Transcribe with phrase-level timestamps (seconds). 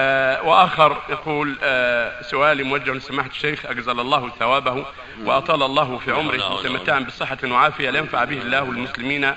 [0.00, 4.86] آه وآخر يقول آه سؤالي موجه لسماحة الشيخ أجزل الله ثوابه
[5.24, 6.36] وأطال الله في عمره.
[6.60, 9.32] متمتعا بصحة وعافية لينفع به الله المسلمين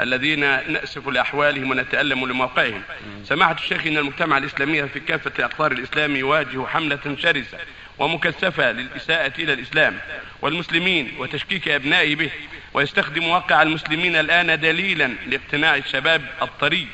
[0.00, 0.40] الذين
[0.72, 2.82] نأسف لأحوالهم ونتألم لموقعهم.
[3.24, 7.58] سماحة الشيخ إن المجتمع الإسلامي في كافة اقطار الإسلام يواجه حملة شرسة
[7.98, 9.98] ومكثفة للإساءة إلى الإسلام
[10.42, 12.30] والمسلمين وتشكيك أبنائه به
[12.74, 16.88] ويستخدم واقع المسلمين الآن دليلا لاقتناع الشباب الطري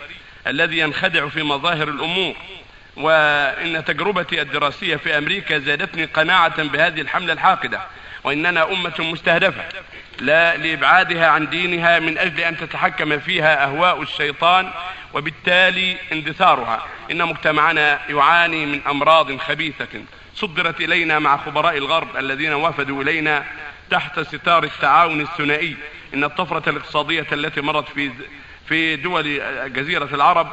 [0.46, 2.34] الذي ينخدع في مظاهر الأمور.
[2.96, 7.80] وإن تجربتي الدراسية في أمريكا زادتني قناعة بهذه الحملة الحاقدة
[8.24, 9.64] وإننا أمة مستهدفة
[10.20, 14.70] لا لإبعادها عن دينها من أجل أن تتحكم فيها أهواء الشيطان
[15.14, 16.86] وبالتالي اندثارها.
[17.10, 23.44] إن مجتمعنا يعاني من أمراض خبيثة صدرت إلينا مع خبراء الغرب الذين وفدوا إلينا
[23.90, 25.76] تحت ستار التعاون الثنائي.
[26.14, 28.10] إن الطفرة الاقتصادية التي مرت في
[28.68, 29.40] في دول
[29.72, 30.48] جزيرة العرب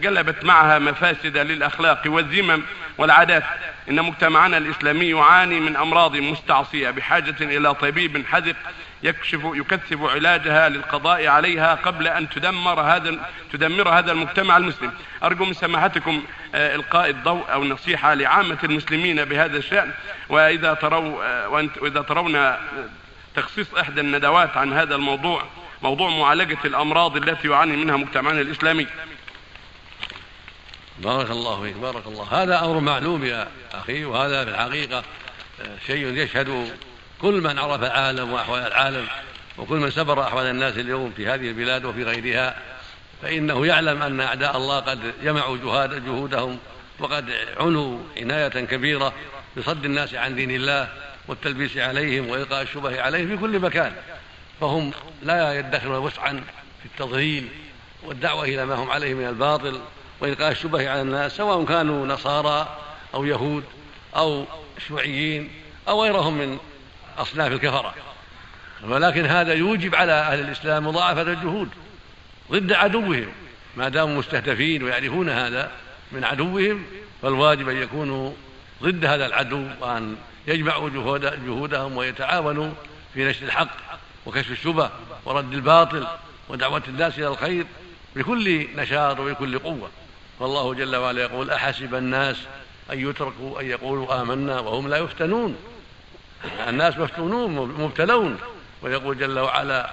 [0.00, 2.62] جلبت معها مفاسد للأخلاق والذمم
[2.98, 3.44] والعادات.
[3.88, 8.56] إن مجتمعنا الإسلامي يعاني من أمراض مستعصية بحاجة إلى طبيب حذق
[9.02, 14.92] يكشف يكثف علاجها للقضاء عليها قبل أن تدمر هذا تدمر هذا المجتمع المسلم.
[15.22, 16.22] أرجو من سماحتكم
[16.54, 19.92] إلقاء الضوء أو النصيحة لعامة المسلمين بهذا الشأن.
[20.28, 21.46] وإذا تروا
[21.80, 22.54] وإذا ترون
[23.34, 25.42] تخصيص إحدى الندوات عن هذا الموضوع
[25.82, 28.86] موضوع معالجة الأمراض التي يعاني منها مجتمعنا الإسلامي.
[30.98, 32.42] بارك الله فيك بارك الله.
[32.42, 35.02] هذا أمر معلوم يا أخي وهذا في الحقيقة
[35.86, 36.76] شيء يشهد
[37.22, 39.06] كل من عرف العالم وأحوال العالم
[39.58, 42.56] وكل من سبر أحوال الناس اليوم في هذه البلاد وفي غيرها
[43.22, 46.58] فإنه يعلم أن أعداء الله قد جمعوا جهاد جهودهم
[46.98, 49.12] وقد عنوا عناية كبيرة
[49.56, 50.88] بصد الناس عن دين الله
[51.28, 53.92] والتلبيس عليهم وإلقاء الشبه عليهم في كل مكان.
[54.60, 54.90] فهم
[55.22, 56.44] لا يدخرون وسعا
[56.80, 57.48] في التضليل
[58.02, 59.80] والدعوة إلى ما هم عليه من الباطل
[60.20, 62.78] وإلقاء الشبه على الناس سواء كانوا نصارى
[63.14, 63.64] أو يهود
[64.16, 64.44] أو
[64.86, 65.50] شيوعيين
[65.88, 66.58] أو غيرهم من
[67.18, 67.94] أصناف الكفرة.
[68.88, 71.68] ولكن هذا يوجب على أهل الإسلام مضاعفة الجهود
[72.52, 73.28] ضد عدوهم.
[73.76, 75.70] ما داموا مستهدفين ويعرفون هذا
[76.12, 76.84] من عدوهم
[77.22, 78.32] فالواجب أن يكونوا
[78.82, 80.16] ضد هذا العدو وأن
[80.46, 80.90] يجمعوا
[81.46, 82.70] جهودهم ويتعاونوا
[83.14, 83.68] في نشر الحق.
[84.26, 84.90] وكشف الشبه
[85.24, 86.06] ورد الباطل
[86.48, 87.66] ودعوة الناس إلى الخير
[88.16, 89.90] بكل نشاط وبكل قوة.
[90.40, 92.36] والله جل وعلا يقول أحسب الناس
[92.92, 95.56] أن يتركوا أن يقولوا آمنا وهم لا يفتنون.
[96.68, 98.38] الناس مفتونون مبتلون.
[98.82, 99.90] ويقول جل وعلا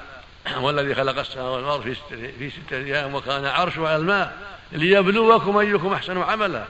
[0.58, 4.38] والذي خلق السماوات والأرض في ستة, في ستة أيام وكان عرشه على الماء
[4.72, 6.66] ليبلوكم أيكم أحسن عملا.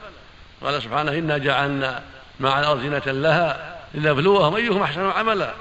[0.63, 2.03] قال سبحانه إنا جعلنا
[2.39, 5.53] مع الأرض زينة لها لنبلوهم أيكم أحسن عملا.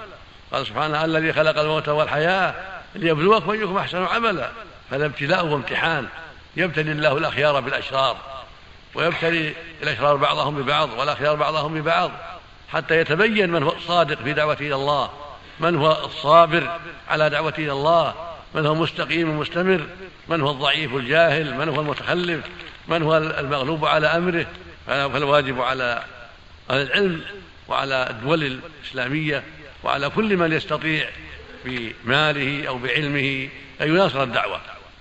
[0.52, 2.54] قال سبحانه الذي خلق الموت والحياة
[2.94, 4.50] ليبلوكم أيكم أحسن عملا.
[4.90, 6.06] هذا ابتلاء وامتحان.
[6.56, 8.16] يبتلي الله الأخيار بالأشرار
[8.94, 12.10] ويبتلي الأشرار بعضهم ببعض والأخيار بعضهم ببعض
[12.72, 15.10] حتى يتبين من هو الصادق في دعوته إلى الله
[15.60, 18.14] من هو الصابر على دعوته إلى الله
[18.54, 19.86] من هو مستقيم مستمر
[20.28, 22.44] من هو الضعيف الجاهل من هو المتخلف
[22.88, 24.46] من هو المغلوب على أمره.
[24.86, 26.02] فالواجب على
[26.70, 27.22] أهل العلم
[27.68, 29.44] وعلى الدول الإسلامية.
[29.84, 31.08] وعلى كل من يستطيع
[31.64, 33.48] بماله أو بعلمه
[33.80, 34.60] أن يناصر الدعوة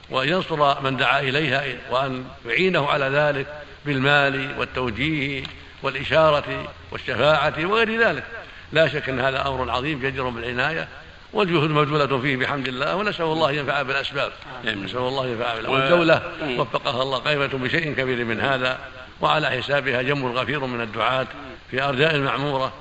[0.09, 3.47] وان ينصر من دعا إليها وأن يعينه على ذلك
[3.85, 5.43] بالمال والتوجيه
[5.83, 8.23] والإشارة والشفاعة وغير ذلك.
[8.71, 10.87] لا شك أن هذا أمر عظيم جدير بالعناية
[11.33, 14.31] والجهود مبذولة فيه بحمد الله ونسأل الله ينفع بالأسباب.
[14.65, 15.71] نسأل الله ينفع بالأسباب.
[15.71, 16.21] والدولة
[16.57, 18.79] وفقها الله قائمة بشيء كبير من هذا
[19.21, 21.27] وعلى حسابها جم غفير من الدعاة
[21.71, 22.73] في أرجاء المعمورة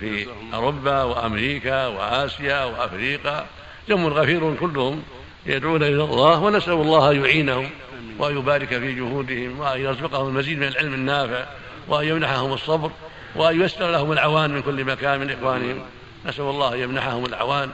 [0.00, 3.46] في أوروبا وأمريكا وآسيا وأفريقيا
[3.88, 5.02] جم غفير كلهم
[5.46, 7.70] يدعون إلى الله ونسأل الله أن يعينهم
[8.18, 11.44] وأن يبارك في جهودهم وأن يرزقهم المزيد من العلم النافع
[11.88, 12.90] وأن يمنحهم الصبر
[13.34, 15.82] وأن ييسر لهم العوان من كل مكان من إخوانهم.
[16.26, 17.72] نسأل الله أن يمنحهم العوان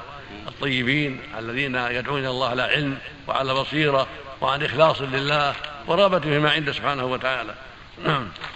[0.48, 2.98] الطيبين الذين يدعون إلى الله على علم
[3.28, 4.06] وعلى بصيرة
[4.40, 5.54] وعن إخلاص لله
[5.86, 7.54] ورغبة فيما عنده سبحانه وتعالى.
[8.04, 8.28] نعم